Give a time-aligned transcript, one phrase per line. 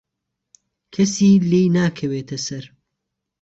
[0.93, 2.63] کهسی لیێ ناکهویتە سهر